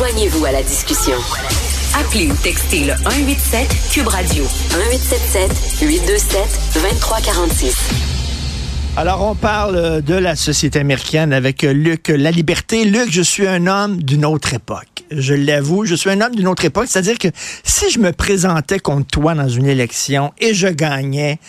[0.00, 1.12] Joignez-vous à la discussion.
[1.94, 7.76] Appelez ou textez le 187 Cube Radio 1877 827 2346.
[8.96, 12.86] Alors, on parle de la société américaine avec Luc La Liberté.
[12.86, 14.89] Luc, je suis un homme d'une autre époque.
[15.10, 16.86] Je l'avoue, je suis un homme d'une autre époque.
[16.88, 17.28] C'est-à-dire que
[17.64, 21.40] si je me présentais contre toi dans une élection et je gagnais,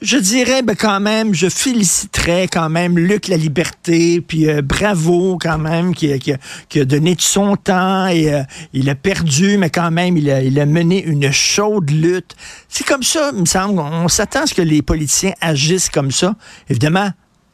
[0.00, 5.36] je dirais ben, quand même, je féliciterais quand même Luc La Liberté, puis euh, bravo
[5.38, 8.42] quand même, qui, a donné de son temps et euh,
[8.72, 12.34] il a perdu, mais quand même, il a, il a mené une chaude lutte.
[12.70, 13.80] C'est comme ça, il me semble.
[13.80, 16.34] On s'attend à ce que les politiciens agissent comme ça.
[16.70, 17.10] Évidemment,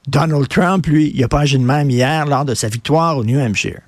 [0.06, 3.24] Donald Trump, lui, il n'a pas agi de même hier lors de sa victoire au
[3.24, 3.80] New Hampshire.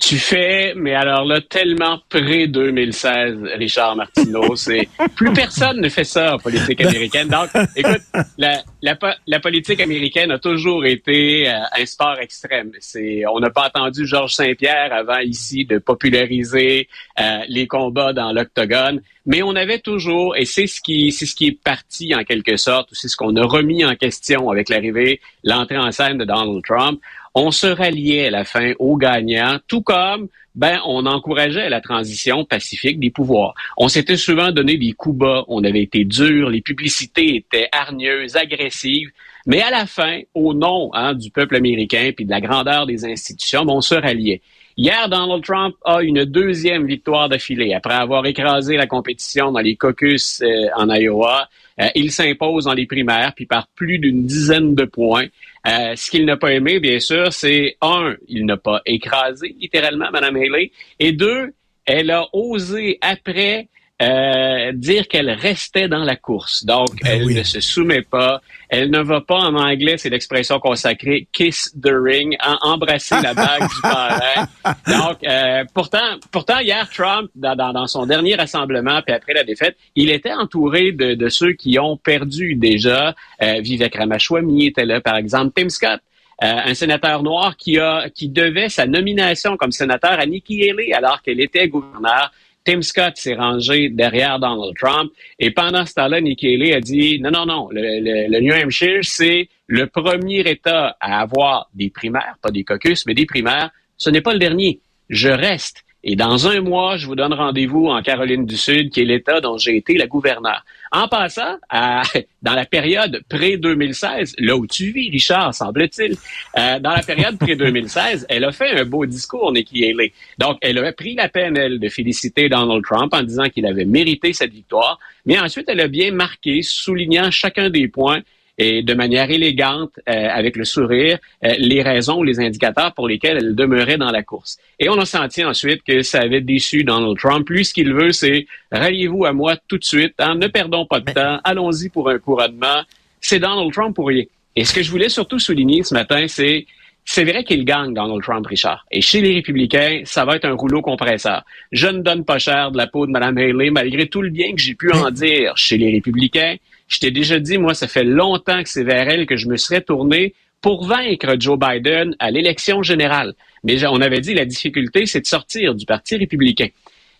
[0.00, 6.36] Tu fais, mais alors là, tellement pré-2016, Richard Martineau, c'est plus personne ne fait ça
[6.36, 7.26] en politique américaine.
[7.26, 8.02] Donc, écoute,
[8.38, 12.70] la, la, la politique américaine a toujours été euh, un sport extrême.
[12.78, 18.30] C'est, on n'a pas entendu Georges Saint-Pierre avant ici de populariser euh, les combats dans
[18.32, 22.22] l'octogone, mais on avait toujours, et c'est ce qui, c'est ce qui est parti en
[22.22, 26.24] quelque sorte, c'est ce qu'on a remis en question avec l'arrivée, l'entrée en scène de
[26.24, 27.00] Donald Trump
[27.34, 32.44] on se ralliait à la fin aux gagnants, tout comme ben on encourageait la transition
[32.44, 33.54] pacifique des pouvoirs.
[33.76, 38.36] On s'était souvent donné des coups bas, on avait été dur, les publicités étaient hargneuses,
[38.36, 39.10] agressives,
[39.46, 43.04] mais à la fin, au nom hein, du peuple américain puis de la grandeur des
[43.04, 44.42] institutions, ben, on se ralliait.
[44.80, 47.74] Hier, Donald Trump a une deuxième victoire d'affilée.
[47.74, 51.48] Après avoir écrasé la compétition dans les caucus euh, en Iowa,
[51.80, 55.26] euh, il s'impose dans les primaires, puis par plus d'une dizaine de points.
[55.66, 60.12] Euh, ce qu'il n'a pas aimé, bien sûr, c'est un, il n'a pas écrasé littéralement
[60.12, 63.66] Mme Haley, et deux, elle a osé après
[64.00, 66.64] euh, dire qu'elle restait dans la course.
[66.64, 68.40] Donc, ben elle ne se soumet pas.
[68.68, 73.68] Elle ne va pas en anglais, c'est l'expression consacrée, kiss the ring, embrasser la bague
[73.68, 74.48] du parrain.
[74.86, 79.76] Donc, euh, pourtant, pourtant hier, Trump, dans, dans, son dernier rassemblement, puis après la défaite,
[79.96, 83.14] il était entouré de, de ceux qui ont perdu déjà.
[83.42, 86.00] Euh, Vivek Ramaswamy était là, par exemple, Tim Scott.
[86.40, 90.92] Euh, un sénateur noir qui a qui devait sa nomination comme sénateur à Nikki Haley
[90.92, 92.30] alors qu'elle était gouverneure.
[92.68, 95.10] Tim Scott s'est rangé derrière Donald Trump.
[95.38, 99.48] Et pendant ce temps-là, Nikki Haley a dit, non, non, non, le, New Hampshire, c'est
[99.68, 103.70] le premier État à avoir des primaires, pas des caucus, mais des primaires.
[103.96, 104.80] Ce n'est pas le dernier.
[105.08, 105.82] Je reste.
[106.04, 109.40] Et dans un mois, je vous donne rendez-vous en Caroline du Sud, qui est l'État
[109.40, 110.64] dont j'ai été la gouverneure.
[110.92, 112.02] En passant, à,
[112.42, 116.16] dans la période pré-2016, là où tu vis, Richard, semble-t-il,
[116.56, 120.12] euh, dans la période pré-2016, elle a fait un beau discours, Nikki Haley.
[120.38, 123.84] Donc, elle a pris la peine, elle, de féliciter Donald Trump en disant qu'il avait
[123.84, 128.20] mérité cette victoire, mais ensuite, elle a bien marqué, soulignant chacun des points
[128.58, 133.08] et de manière élégante, euh, avec le sourire, euh, les raisons ou les indicateurs pour
[133.08, 134.58] lesquels elle demeurait dans la course.
[134.80, 137.48] Et on a senti ensuite que ça avait déçu Donald Trump.
[137.48, 141.00] Lui, ce qu'il veut, c'est ralliez-vous à moi tout de suite, hein, ne perdons pas
[141.00, 142.82] de temps, allons-y pour un couronnement.
[143.20, 144.24] C'est Donald Trump pour rien.
[144.56, 146.66] Et ce que je voulais surtout souligner ce matin, c'est
[147.10, 148.84] c'est vrai qu'il gagne, Donald Trump, Richard.
[148.90, 151.42] Et chez les républicains, ça va être un rouleau compresseur.
[151.72, 154.52] Je ne donne pas cher de la peau de Mme Haley, malgré tout le bien
[154.52, 156.56] que j'ai pu en dire chez les républicains.
[156.88, 159.56] Je t'ai déjà dit, moi, ça fait longtemps que c'est vers elle que je me
[159.56, 163.34] serais tourné pour vaincre Joe Biden à l'élection générale.
[163.62, 166.68] Mais on avait dit la difficulté, c'est de sortir du Parti républicain.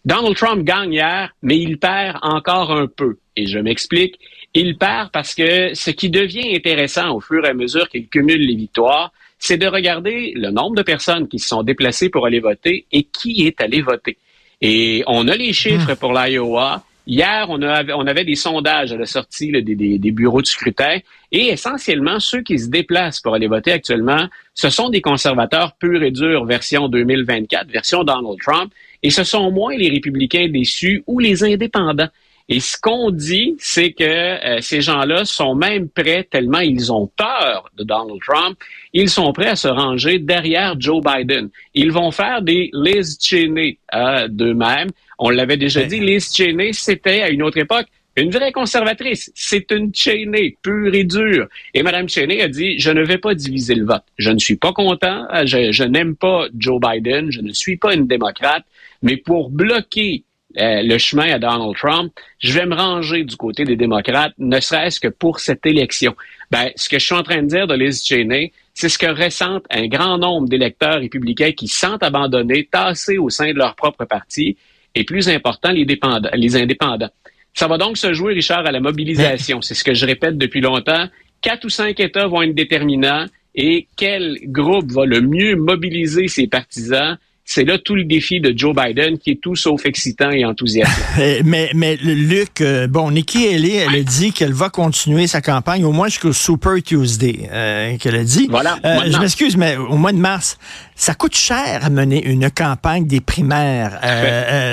[0.05, 3.19] Donald Trump gagne hier, mais il perd encore un peu.
[3.37, 4.19] Et je m'explique.
[4.55, 8.41] Il perd parce que ce qui devient intéressant au fur et à mesure qu'il cumule
[8.41, 12.41] les victoires, c'est de regarder le nombre de personnes qui se sont déplacées pour aller
[12.41, 14.17] voter et qui est allé voter.
[14.61, 15.97] Et on a les chiffres hmm.
[15.97, 16.83] pour l'Iowa.
[17.11, 19.63] Hier, on avait, on avait des sondages à la sortie des,
[19.99, 20.99] des, bureaux de scrutin
[21.33, 26.03] et essentiellement, ceux qui se déplacent pour aller voter actuellement, ce sont des conservateurs purs
[26.03, 31.19] et durs version 2024, version Donald Trump, et ce sont moins les républicains déçus ou
[31.19, 32.11] les indépendants.
[32.51, 37.07] Et ce qu'on dit, c'est que euh, ces gens-là sont même prêts, tellement ils ont
[37.07, 38.59] peur de Donald Trump,
[38.93, 41.49] ils sont prêts à se ranger derrière Joe Biden.
[41.73, 47.23] Ils vont faire des Liz Cheney euh, d'eux-mêmes on l'avait déjà dit, Liz Cheney, c'était
[47.23, 47.87] à une autre époque
[48.19, 49.31] une vraie conservatrice.
[49.35, 51.47] C'est une Cheney pure et dure.
[51.75, 54.03] Et Mme Cheney a dit, je ne vais pas diviser le vote.
[54.17, 55.27] Je ne suis pas content.
[55.45, 57.31] Je, n'aime pas Joe Biden.
[57.31, 58.65] Je ne suis pas une démocrate.
[59.03, 60.25] Mais pour bloquer
[60.59, 64.59] euh, le chemin à Donald Trump, je vais me ranger du côté des démocrates, ne
[64.59, 66.17] serait-ce que pour cette élection.
[66.51, 69.07] Ben, ce que je suis en train de dire de Liz Cheney, c'est ce que
[69.07, 74.05] ressentent un grand nombre d'électeurs républicains qui sentent abandonnés, tassés au sein de leur propre
[74.07, 74.57] parti
[74.99, 75.87] et plus important, les,
[76.35, 77.11] les indépendants.
[77.55, 79.63] Ça va donc se jouer, Richard, à la mobilisation.
[79.63, 81.07] C'est ce que je répète depuis longtemps.
[81.41, 86.49] Quatre ou cinq États vont être déterminants et quel groupe va le mieux mobiliser ses
[86.49, 87.17] partisans?
[87.51, 90.95] C'est là tout le défi de Joe Biden qui est tout sauf excitant et enthousiasmant.
[91.19, 95.41] Euh, mais, mais Luc, euh, bon, Nikki Haley, elle a dit qu'elle va continuer sa
[95.41, 98.47] campagne au moins jusqu'au Super Tuesday, euh, qu'elle a dit.
[98.49, 98.79] Voilà.
[98.85, 100.59] je m'excuse, mais au mois de mars,
[100.95, 103.99] ça coûte cher à mener une campagne des primaires.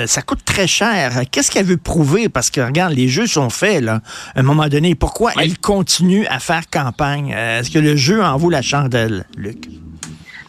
[0.06, 1.22] ça coûte très cher.
[1.30, 2.28] Qu'est-ce qu'elle veut prouver?
[2.28, 4.02] Parce que, regarde, les jeux sont faits, là,
[4.34, 4.94] à un moment donné.
[4.94, 7.30] Pourquoi elle continue à faire campagne?
[7.30, 9.66] Est-ce que le jeu en vaut la chandelle, Luc?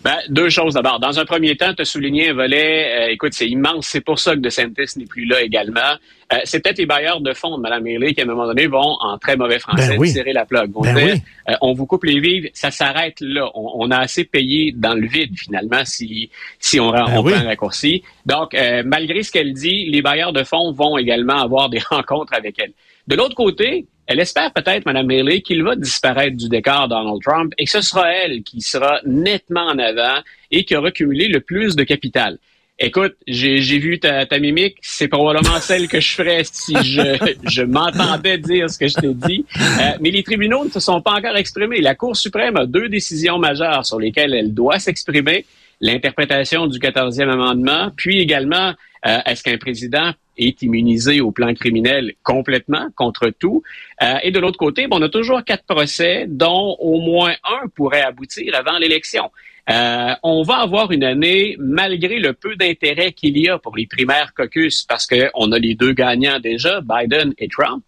[0.04, 1.00] Ben, deux choses d'abord.
[1.00, 4.20] Dans un premier temps, tu as souligné un volet, euh, écoute, c'est immense, c'est pour
[4.20, 5.96] ça que DeSantis n'est plus là également.
[6.34, 8.68] Euh, c'est peut-être les bailleurs de fonds de Mme Haley qui, à un moment donné,
[8.68, 10.72] vont, en très mauvais français, ben tirer la plug.
[10.72, 13.50] Ben euh, on vous coupe les vives, ça s'arrête là.
[13.56, 16.30] On, a assez payé dans le vide, finalement, si,
[16.60, 18.04] si on, ben on prend un raccourci.
[18.26, 18.56] Donc,
[18.86, 22.74] malgré ce qu'elle dit, les bailleurs de fonds vont également avoir des rencontres avec elle.
[23.08, 27.54] De l'autre côté, elle espère peut-être, Mme Haley, qu'il va disparaître du décor Donald Trump
[27.58, 31.42] et que ce sera elle qui sera nettement en avant et qui aura cumulé le
[31.42, 32.40] plus de capital.
[32.80, 37.18] Écoute, j'ai vu ta, ta mimique, c'est probablement celle que je ferais si je,
[37.50, 39.46] je m'entendais dire ce que je t'ai dit.
[39.58, 41.82] Euh, mais les tribunaux ne se sont pas encore exprimés.
[41.82, 45.46] La Cour suprême a deux décisions majeures sur lesquelles elle doit s'exprimer.
[45.82, 48.74] L'interprétation du 14e amendement, puis également,
[49.06, 53.64] euh, est-ce qu'un président est immunisé au plan criminel complètement contre tout?
[54.02, 57.68] Euh, et de l'autre côté, bon, on a toujours quatre procès dont au moins un
[57.76, 59.30] pourrait aboutir avant l'élection.
[59.70, 63.86] Euh, on va avoir une année, malgré le peu d'intérêt qu'il y a pour les
[63.86, 67.84] primaires caucus, parce qu'on a les deux gagnants déjà, Biden et Trump,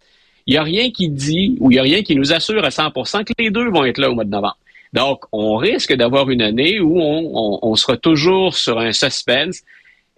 [0.46, 2.68] il n'y a rien qui dit, ou il n'y a rien qui nous assure à
[2.68, 4.58] 100% que les deux vont être là au mois de novembre.
[4.92, 9.62] Donc, on risque d'avoir une année où on sera toujours sur un suspense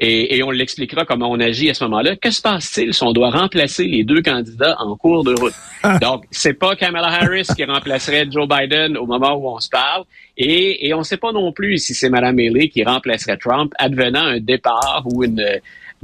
[0.04, 2.16] et, on l'expliquera comment on agit à ce moment-là.
[2.16, 5.54] Que se passe-t-il si on doit remplacer les deux candidats en cours de route?
[5.84, 5.99] Ah.
[6.00, 10.04] Donc, c'est pas Kamala Harris qui remplacerait Joe Biden au moment où on se parle.
[10.37, 13.72] Et, et on ne sait pas non plus si c'est Mme Haley qui remplacerait Trump
[13.78, 15.60] advenant un départ ou une,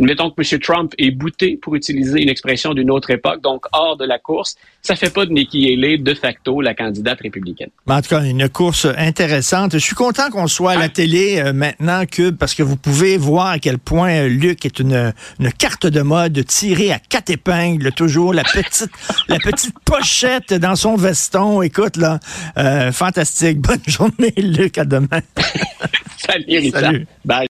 [0.07, 0.61] mettons que M.
[0.61, 4.57] Trump est bouté, pour utiliser une expression d'une autre époque, donc hors de la course,
[4.83, 7.71] ça fait pas de Nikki Haley de facto la candidate républicaine.
[7.89, 9.73] En tout cas, une course intéressante.
[9.73, 13.17] Je suis content qu'on soit à la télé euh, maintenant, Cube, parce que vous pouvez
[13.17, 17.31] voir à quel point euh, Luc est une, une carte de mode tirée à quatre
[17.31, 18.89] épingles, toujours la petite,
[19.29, 21.63] la petite pochette dans son veston.
[21.63, 22.21] Écoute, là,
[22.57, 23.59] euh, fantastique.
[23.59, 24.79] Bonne journée, Luc.
[24.79, 25.21] À demain.
[26.19, 26.81] Salut, Richard.
[26.83, 27.07] Salut.
[27.25, 27.47] Bye.